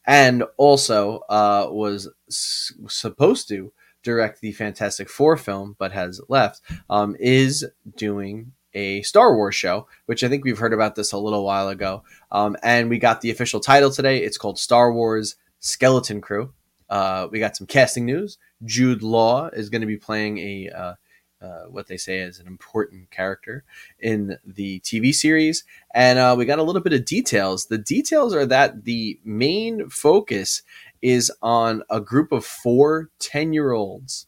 [0.05, 3.71] and also uh, was s- supposed to
[4.03, 9.87] direct the Fantastic Four film, but has left, um, is doing a Star Wars show,
[10.05, 12.03] which I think we've heard about this a little while ago.
[12.31, 14.19] Um, and we got the official title today.
[14.19, 16.53] It's called Star Wars Skeleton Crew.
[16.89, 18.37] Uh, we got some casting news.
[18.63, 20.93] Jude Law is going to be playing a uh,
[21.41, 23.63] uh, what they say is an important character
[23.99, 25.63] in the TV series.
[25.93, 27.65] And uh, we got a little bit of details.
[27.65, 30.61] The details are that the main focus
[31.01, 34.27] is on a group of four 10 year olds,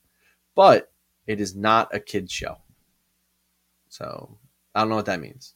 [0.56, 0.92] but
[1.28, 2.58] it is not a kid's show.
[3.90, 4.38] So
[4.74, 5.54] I don't know what that means.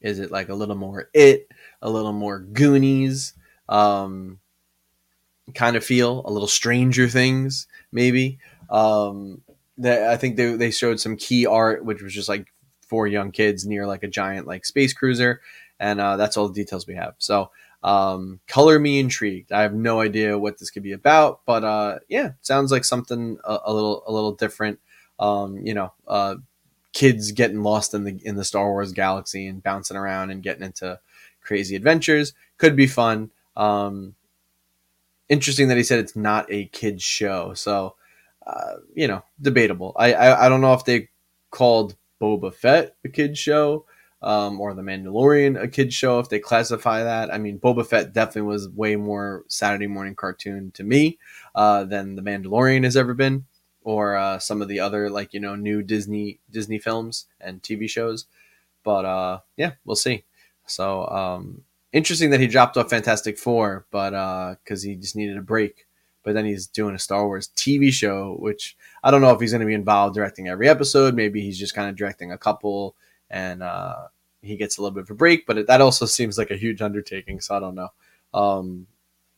[0.00, 1.48] Is it like a little more it,
[1.80, 3.34] a little more Goonies,
[3.68, 4.40] um,
[5.54, 8.38] kind of feel, a little Stranger Things, maybe?
[8.68, 9.42] Um,
[9.78, 12.46] that I think they, they showed some key art, which was just like
[12.86, 15.40] four young kids near like a giant like space cruiser,
[15.78, 17.14] and uh, that's all the details we have.
[17.18, 17.50] So
[17.82, 19.52] um, color me intrigued.
[19.52, 23.38] I have no idea what this could be about, but uh, yeah, sounds like something
[23.44, 24.80] a, a little a little different.
[25.18, 26.36] Um, you know, uh,
[26.92, 30.62] kids getting lost in the in the Star Wars galaxy and bouncing around and getting
[30.64, 30.98] into
[31.42, 32.32] crazy adventures.
[32.58, 33.30] Could be fun.
[33.56, 34.14] Um,
[35.28, 37.54] interesting that he said it's not a kids show.
[37.54, 37.96] So,
[38.46, 39.92] uh, you know, debatable.
[39.96, 41.08] I, I I don't know if they
[41.50, 43.86] called Boba Fett a kids show
[44.22, 47.32] um, or The Mandalorian a kids show if they classify that.
[47.32, 51.18] I mean, Boba Fett definitely was way more Saturday morning cartoon to me
[51.54, 53.46] uh, than The Mandalorian has ever been
[53.86, 57.88] or uh, some of the other like you know new Disney Disney films and TV
[57.88, 58.26] shows.
[58.82, 60.24] But uh, yeah, we'll see.
[60.66, 64.10] So um, interesting that he dropped off Fantastic Four, but
[64.58, 65.85] because uh, he just needed a break.
[66.26, 69.52] But then he's doing a Star Wars TV show, which I don't know if he's
[69.52, 71.14] going to be involved directing every episode.
[71.14, 72.96] Maybe he's just kind of directing a couple,
[73.30, 74.08] and uh,
[74.42, 75.46] he gets a little bit of a break.
[75.46, 77.90] But it, that also seems like a huge undertaking, so I don't know.
[78.34, 78.88] Um,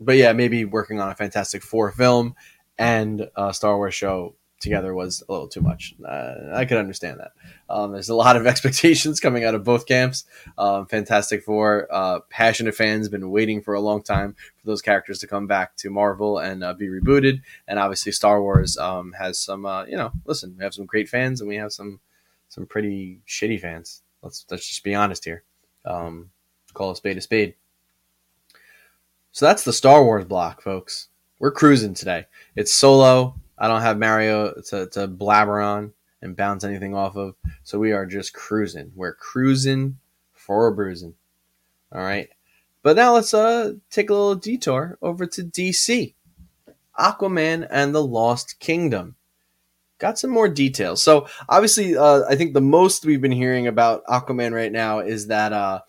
[0.00, 2.34] but yeah, maybe working on a Fantastic Four film
[2.78, 5.94] and a Star Wars show together was a little too much.
[6.04, 7.32] Uh, I could understand that.
[7.68, 10.24] Um, there's a lot of expectations coming out of both camps.
[10.56, 15.18] Um, Fantastic Four, uh, passionate fans been waiting for a long time for those characters
[15.20, 17.42] to come back to Marvel and uh, be rebooted.
[17.66, 19.66] And obviously, Star Wars um, has some.
[19.66, 22.00] Uh, you know, listen, we have some great fans and we have some
[22.48, 24.02] some pretty shitty fans.
[24.22, 25.42] Let's let's just be honest here.
[25.84, 26.30] Um,
[26.74, 27.54] call a spade a spade.
[29.32, 31.08] So that's the Star Wars block, folks.
[31.38, 32.26] We're cruising today.
[32.56, 35.92] It's solo I don't have Mario to, to blabber on
[36.22, 37.34] and bounce anything off of.
[37.62, 38.92] So we are just cruising.
[38.94, 39.98] We're cruising
[40.32, 41.14] for a bruising.
[41.92, 42.28] All right.
[42.82, 46.14] But now let's uh take a little detour over to DC.
[46.98, 49.16] Aquaman and the Lost Kingdom.
[49.98, 51.02] Got some more details.
[51.02, 55.28] So obviously, uh, I think the most we've been hearing about Aquaman right now is
[55.28, 55.80] that uh,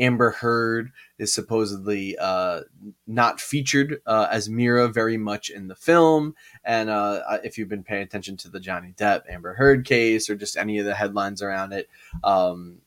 [0.00, 2.62] Amber Heard is supposedly uh,
[3.06, 6.34] not featured uh, as Mera very much in the film.
[6.64, 10.34] And uh, if you've been paying attention to the Johnny Depp Amber Heard case or
[10.34, 11.88] just any of the headlines around it,
[12.24, 12.78] um,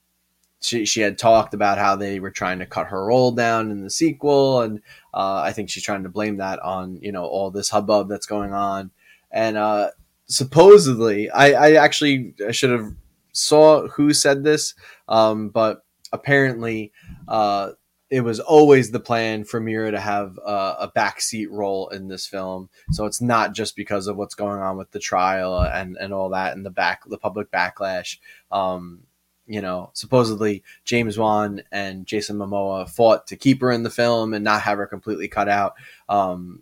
[0.60, 3.84] she, she had talked about how they were trying to cut her role down in
[3.84, 4.62] the sequel.
[4.62, 4.82] And
[5.14, 8.26] uh, I think she's trying to blame that on, you know, all this hubbub that's
[8.26, 8.92] going on.
[9.30, 9.90] And uh,
[10.26, 12.94] supposedly, I, I actually I should have
[13.34, 14.74] saw who said this,
[15.08, 16.94] um, but apparently
[17.28, 17.72] uh,
[18.10, 22.28] it was always the plan for Mera to have uh, a backseat role in this
[22.28, 22.70] film.
[22.92, 26.30] So it's not just because of what's going on with the trial and, and all
[26.30, 28.20] that and the back the public backlash.
[28.52, 29.00] Um,
[29.48, 34.36] you know, supposedly James Wan and Jason Momoa fought to keep her in the film
[34.36, 35.74] and not have her completely cut out.
[36.08, 36.62] Um,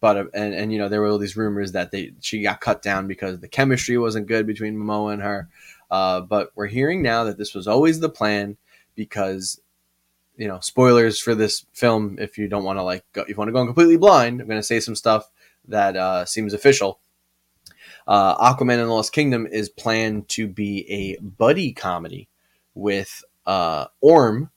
[0.00, 2.82] but and, and you know there were all these rumors that they she got cut
[2.82, 5.48] down because the chemistry wasn't good between Momoa and her.
[5.90, 8.56] Uh, but we're hearing now that this was always the plan
[8.94, 9.60] because
[10.36, 13.36] you know spoilers for this film if you don't want to like go, if you
[13.36, 15.30] want to go completely blind i'm going to say some stuff
[15.68, 17.00] that uh, seems official.
[18.06, 22.28] Uh, aquaman and the lost kingdom is planned to be a buddy comedy
[22.74, 24.50] with uh, orm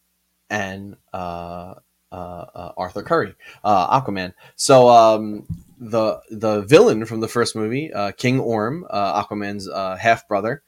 [0.49, 1.75] and uh,
[2.11, 4.33] uh, uh, arthur curry aquaman.
[4.55, 5.45] So um,
[5.79, 9.69] the the villain from the first movie king orm aquaman's
[9.99, 10.63] half brother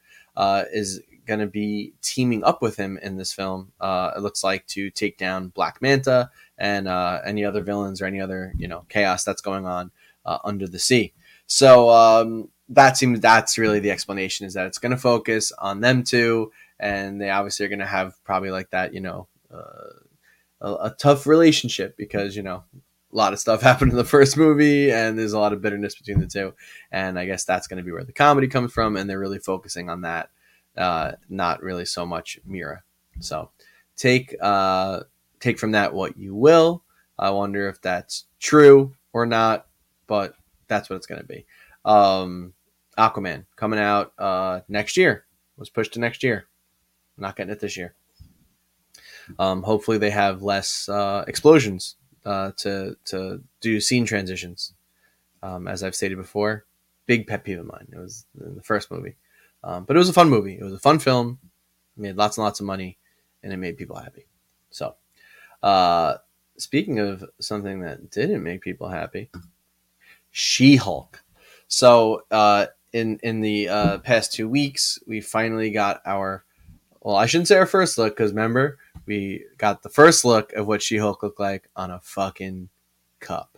[0.71, 3.71] is going to be teaming up with him in this film.
[3.79, 8.05] Uh, it looks like to take down Black Manta and uh, any other villains or
[8.05, 9.91] any other you know chaos that's going on
[10.25, 11.13] uh, under the sea.
[11.47, 15.81] So um, that seems that's really the explanation is that it's going to focus on
[15.81, 20.05] them two, and they obviously are going to have probably like that you know uh,
[20.61, 24.37] a, a tough relationship because you know a lot of stuff happened in the first
[24.37, 26.53] movie and there's a lot of bitterness between the two
[26.91, 29.39] and i guess that's going to be where the comedy comes from and they're really
[29.39, 30.29] focusing on that
[30.77, 32.83] uh, not really so much Mera.
[33.19, 33.49] So
[33.95, 35.01] take uh,
[35.39, 36.83] take from that what you will.
[37.17, 39.67] I wonder if that's true or not,
[40.07, 40.35] but
[40.67, 41.45] that's what it's going to be.
[41.85, 42.53] Um,
[42.97, 45.25] Aquaman coming out uh, next year
[45.57, 46.47] was pushed to next year.
[47.17, 47.93] not getting it this year.
[49.39, 51.95] Um, hopefully they have less uh, explosions
[52.25, 54.73] uh, to to do scene transitions.
[55.41, 56.65] Um, as I've stated before,
[57.05, 57.87] big pet peeve of mine.
[57.91, 59.15] It was in the first movie.
[59.65, 60.57] Um, but it was a fun movie.
[60.57, 61.39] It was a fun film.
[61.97, 62.99] It made lots and lots of money,
[63.41, 64.27] and it made people happy.
[64.69, 64.95] So,
[65.63, 66.17] uh,
[66.57, 69.31] speaking of something that didn't make people happy,
[70.29, 71.23] She Hulk.
[71.67, 76.45] So, uh, in in the uh, past two weeks, we finally got our
[77.01, 80.67] well, I shouldn't say our first look because remember we got the first look of
[80.67, 82.69] what She Hulk looked like on a fucking
[83.19, 83.57] cup,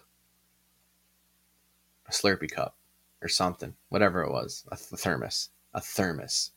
[2.08, 2.78] a Slurpee cup
[3.22, 6.52] or something, whatever it was, a thermos a thermos.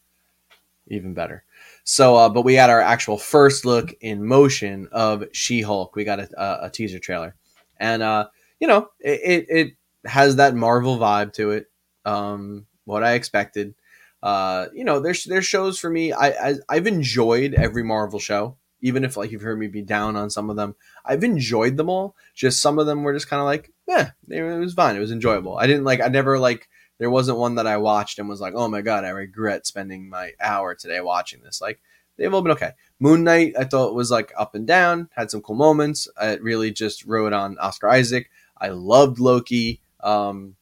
[0.88, 1.44] Even better.
[1.84, 5.94] So, uh, but we had our actual first look in motion of She Hulk.
[5.94, 7.36] We got a, a, a, teaser trailer,
[7.78, 9.72] and uh, you know, it, it, it
[10.08, 11.66] has that Marvel vibe to it.
[12.04, 13.74] Um, what I expected.
[14.22, 16.12] uh, you know, there's there's shows for me.
[16.12, 20.16] I, I I've enjoyed every Marvel show, even if like you've heard me be down
[20.16, 20.74] on some of them.
[21.04, 22.16] I've enjoyed them all.
[22.34, 24.96] Just some of them were just kind of like, yeah, it was fine.
[24.96, 25.56] It was enjoyable.
[25.56, 26.00] I didn't like.
[26.00, 26.68] I never like.
[27.00, 30.10] There wasn't one that I watched and was like, oh my god, I regret spending
[30.10, 31.58] my hour today watching this.
[31.58, 31.80] Like
[32.18, 32.72] they've all been okay.
[32.98, 36.06] Moon Knight, I thought was like up and down, had some cool moments.
[36.20, 38.30] It really just rode on Oscar Isaac.
[38.58, 39.80] I loved Loki.
[40.00, 40.56] Um,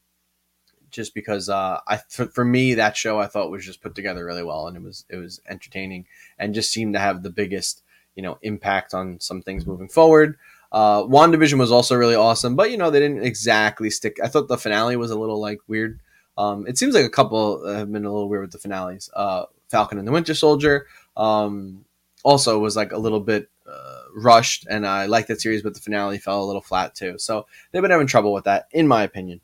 [0.90, 4.24] just because uh, I for, for, me that show I thought was just put together
[4.24, 6.06] really well and it was it was entertaining
[6.38, 7.82] and just seemed to have the biggest
[8.14, 10.38] you know impact on some things moving forward.
[10.72, 14.18] Uh, WandaVision was also really awesome, but you know they didn't exactly stick.
[14.22, 16.00] I thought the finale was a little like weird.
[16.38, 19.10] Um, it seems like a couple have been a little weird with the finales.
[19.14, 20.86] Uh, Falcon and the Winter Soldier
[21.16, 21.84] um,
[22.24, 25.80] also was like a little bit uh, rushed, and I liked that series, but the
[25.80, 27.18] finale fell a little flat too.
[27.18, 29.40] So they've been having trouble with that, in my opinion.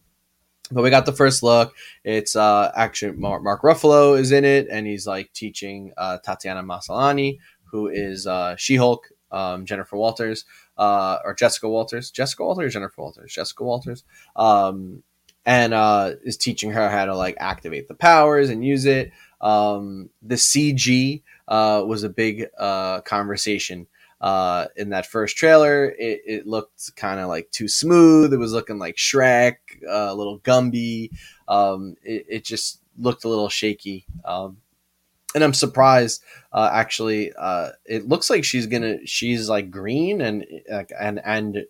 [0.70, 1.74] But we got the first look.
[2.04, 6.62] It's uh, actually Mark, Mark Ruffalo is in it, and he's like teaching uh, Tatiana
[6.62, 10.44] Maslany, who is uh, She Hulk, um, Jennifer Walters,
[10.78, 14.04] uh, or Jessica Walters, Jessica Walters, Jennifer Walters, Jessica Walters,
[14.36, 15.02] um,
[15.46, 19.12] and uh, is teaching her how to like activate the powers and use it.
[19.40, 23.86] Um, the CG uh, was a big uh, conversation
[24.20, 25.86] uh, in that first trailer.
[25.86, 28.32] It, it looked kind of like too smooth.
[28.32, 31.10] It was looking like Shrek, uh, a little Gumby.
[31.46, 34.06] Um, it, it, just looked a little shaky.
[34.24, 34.58] Um,
[35.34, 36.22] and I'm surprised.
[36.52, 39.04] Uh, actually, uh, it looks like she's gonna.
[39.04, 40.46] She's like green and
[40.98, 41.66] and and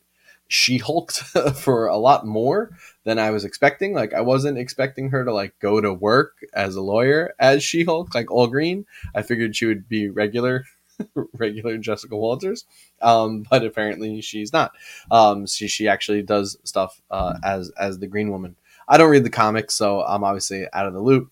[0.46, 1.18] she hulked
[1.56, 3.94] for a lot more than I was expecting.
[3.94, 7.84] Like I wasn't expecting her to like go to work as a lawyer as She
[7.84, 8.86] Hulk, like all green.
[9.14, 10.64] I figured she would be regular
[11.34, 12.64] regular Jessica Walters,
[13.02, 14.72] um, but apparently she's not.
[15.10, 18.56] Um, she she actually does stuff uh, as as the Green Woman.
[18.88, 21.30] I don't read the comics, so I'm obviously out of the loop.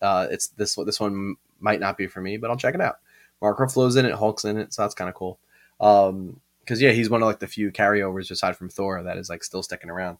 [0.00, 2.96] Uh, it's this this one might not be for me, but I'll check it out.
[3.40, 5.38] Mark Ruffalo's in it, Hulk's in it, so that's kind of cool.
[5.80, 9.28] Um, because yeah, he's one of like the few carryovers aside from Thor that is
[9.28, 10.16] like still sticking around.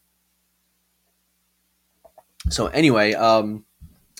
[2.50, 3.64] So anyway, um,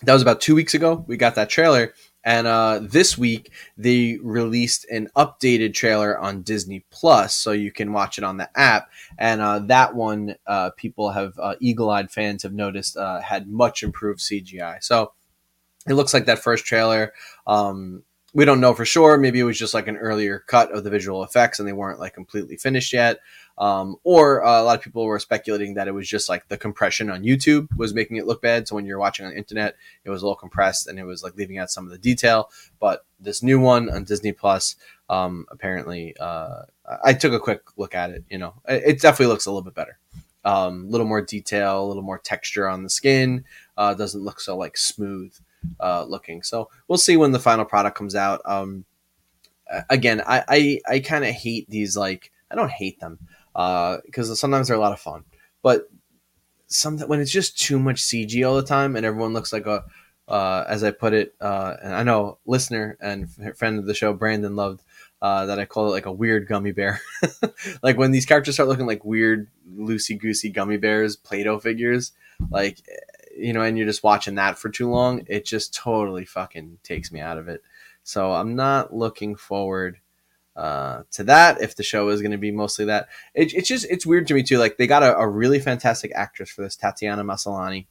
[0.03, 1.05] that was about two weeks ago.
[1.07, 1.95] We got that trailer,
[2.25, 7.93] and uh, this week they released an updated trailer on Disney Plus, so you can
[7.93, 8.91] watch it on the app.
[9.18, 13.83] And uh, that one, uh, people have uh, eagle-eyed fans have noticed uh, had much
[13.83, 14.79] improved CGI.
[14.81, 15.12] So
[15.89, 17.12] it looks like that first trailer.
[17.47, 18.03] Um,
[18.33, 19.16] we don't know for sure.
[19.16, 22.01] Maybe it was just like an earlier cut of the visual effects and they weren't
[22.01, 23.20] like completely finished yet.
[23.57, 26.57] Um, or uh, a lot of people were speculating that it was just like the
[26.57, 28.66] compression on YouTube was making it look bad.
[28.66, 31.22] So when you're watching on the internet, it was a little compressed and it was
[31.22, 32.50] like leaving out some of the detail.
[32.80, 34.74] But this new one on Disney Plus,
[35.09, 36.62] um, apparently, uh,
[37.05, 38.24] I took a quick look at it.
[38.28, 39.98] You know, it, definitely looks a little bit better.
[40.44, 43.44] A um, little more detail, a little more texture on the skin.
[43.76, 45.32] Uh, doesn't look so like smooth
[45.80, 46.42] uh, looking.
[46.42, 48.42] So we'll see when the final product comes out.
[48.44, 48.84] Um,
[49.88, 53.18] again, I I, I kind of hate these like I don't hate them
[53.55, 55.24] because uh, sometimes they're a lot of fun,
[55.62, 55.88] but
[56.66, 59.84] some when it's just too much CG all the time and everyone looks like a
[60.26, 64.12] uh, as I put it, uh, and I know listener and friend of the show
[64.14, 64.82] Brandon loved
[65.20, 67.00] uh, that I call it like a weird gummy bear.
[67.82, 72.12] like when these characters start looking like weird loosey goosey gummy bears, Play-Doh figures,
[72.50, 72.82] like
[73.36, 77.12] you know, and you're just watching that for too long, it just totally fucking takes
[77.12, 77.62] me out of it.
[78.02, 79.98] So I'm not looking forward
[80.57, 81.61] uh, to that.
[81.61, 84.34] If the show is going to be mostly that, it, it's just it's weird to
[84.34, 84.59] me too.
[84.59, 87.86] Like they got a, a really fantastic actress for this, Tatiana Maslany,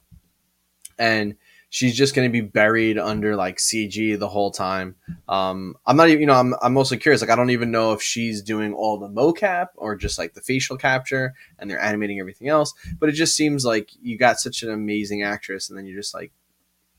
[0.98, 1.36] and
[1.74, 4.94] she's just going to be buried under like CG the whole time.
[5.28, 7.20] Um, I'm not even, you know, I'm, I'm mostly curious.
[7.20, 10.40] Like, I don't even know if she's doing all the mocap or just like the
[10.40, 12.72] facial capture and they're animating everything else.
[13.00, 16.14] But it just seems like you got such an amazing actress and then you're just
[16.14, 16.30] like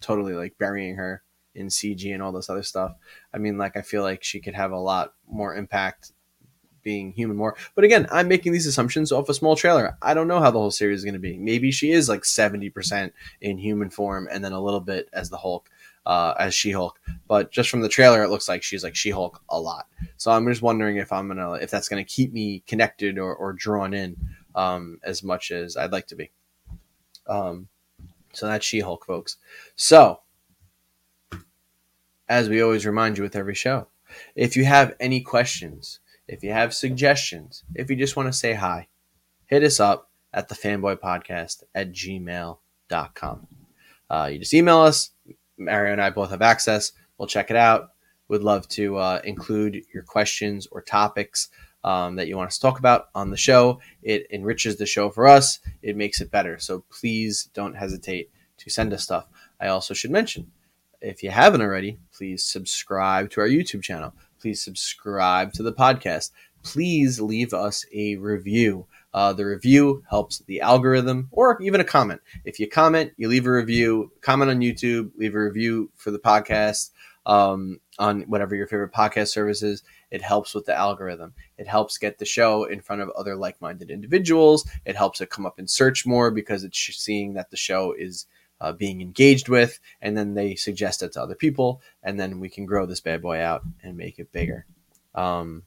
[0.01, 1.23] totally like burying her
[1.55, 2.95] in CG and all this other stuff.
[3.33, 6.11] I mean, like, I feel like she could have a lot more impact
[6.85, 7.57] being human more.
[7.73, 9.97] But again, I'm making these assumptions off a small trailer.
[10.01, 11.37] I don't know how the whole series is going to be.
[11.37, 15.37] Maybe she is like 70% in human form and then a little bit as the
[15.37, 15.69] Hulk,
[16.05, 16.97] uh, as She Hulk.
[17.27, 19.87] But just from the trailer, it looks like she's like She Hulk a lot.
[20.15, 23.51] So I'm just wondering if I'm gonna if that's gonna keep me connected or, or
[23.51, 24.15] drawn in
[24.53, 26.31] um, as much as I'd like to be.
[27.27, 27.67] Um,
[28.31, 29.37] so that's She Hulk, folks.
[29.75, 30.19] So
[32.27, 33.87] as we always remind you with every show,
[34.35, 38.53] if you have any questions if you have suggestions, if you just want to say
[38.53, 38.87] hi,
[39.45, 43.47] hit us up at the fanboy podcast at gmail.com.
[44.09, 45.11] Uh, you just email us.
[45.57, 46.91] Mario and I both have access.
[47.17, 47.91] We'll check it out.
[48.27, 51.49] Would love to uh, include your questions or topics
[51.83, 53.79] um, that you want us to talk about on the show.
[54.01, 56.57] It enriches the show for us, it makes it better.
[56.57, 59.27] So please don't hesitate to send us stuff.
[59.61, 60.51] I also should mention
[61.01, 64.13] if you haven't already, please subscribe to our YouTube channel.
[64.39, 66.31] Please subscribe to the podcast.
[66.63, 68.87] Please leave us a review.
[69.13, 72.21] Uh, the review helps the algorithm, or even a comment.
[72.43, 76.19] If you comment, you leave a review, comment on YouTube, leave a review for the
[76.19, 76.91] podcast
[77.25, 79.83] um, on whatever your favorite podcast service is.
[80.11, 81.33] It helps with the algorithm.
[81.57, 84.67] It helps get the show in front of other like minded individuals.
[84.85, 88.25] It helps it come up in search more because it's seeing that the show is
[88.61, 92.49] uh, being engaged with, and then they suggest it to other people, and then we
[92.49, 94.65] can grow this bad boy out and make it bigger.
[95.13, 95.63] Um,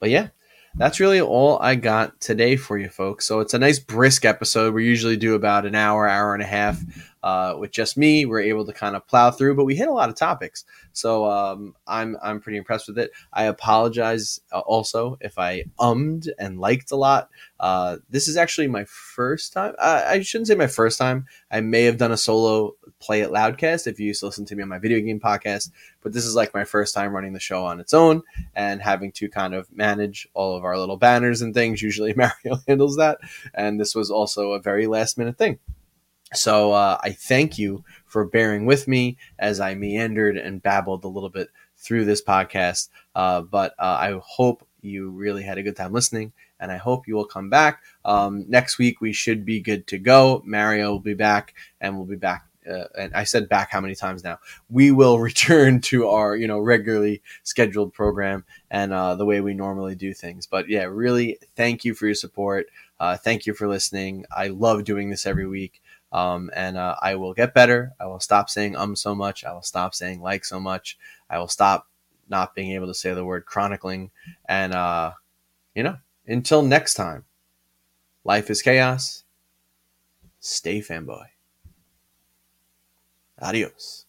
[0.00, 0.28] but yeah,
[0.76, 3.26] that's really all I got today for you folks.
[3.26, 4.74] So it's a nice brisk episode.
[4.74, 6.82] We usually do about an hour, hour and a half
[7.24, 8.26] uh, with just me.
[8.26, 10.66] We're able to kind of plow through, but we hit a lot of topics.
[10.92, 13.12] So um, I'm I'm pretty impressed with it.
[13.32, 17.30] I apologize uh, also if I ummed and liked a lot.
[17.58, 19.74] Uh, this is actually my first time.
[19.80, 21.24] I shouldn't say my first time.
[21.50, 24.54] I may have done a solo play it loudcast if you used to listen to
[24.54, 25.70] me on my video game podcast,
[26.02, 28.22] but this is like my first time running the show on its own
[28.54, 31.80] and having to kind of manage all of our little banners and things.
[31.80, 33.18] Usually Mario handles that,
[33.54, 35.58] and this was also a very last minute thing.
[36.34, 41.08] So uh, I thank you for bearing with me as I meandered and babbled a
[41.08, 42.88] little bit through this podcast.
[43.14, 47.08] Uh, but uh, I hope you really had a good time listening, and I hope
[47.08, 47.82] you will come back.
[48.04, 50.42] Um, next week, we should be good to go.
[50.44, 52.46] Mario will be back, and we'll be back.
[52.70, 54.38] Uh, and I said back how many times now?
[54.70, 59.54] We will return to our, you know, regularly scheduled program and uh, the way we
[59.54, 60.46] normally do things.
[60.46, 62.66] But yeah, really, thank you for your support.
[62.98, 64.24] Uh, thank you for listening.
[64.34, 65.82] I love doing this every week.
[66.14, 67.92] Um, and uh, I will get better.
[68.00, 69.44] I will stop saying um so much.
[69.44, 70.96] I will stop saying like so much.
[71.28, 71.88] I will stop
[72.30, 74.12] not being able to say the word chronicling.
[74.48, 75.14] And, uh,
[75.74, 77.24] you know, until next time,
[78.24, 79.24] life is chaos.
[80.40, 81.26] Stay fanboy.
[83.40, 84.03] Adios.